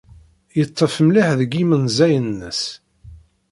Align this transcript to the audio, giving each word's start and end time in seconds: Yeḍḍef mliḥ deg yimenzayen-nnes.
Yeḍḍef 0.57 0.95
mliḥ 1.05 1.27
deg 1.39 1.51
yimenzayen-nnes. 1.57 2.61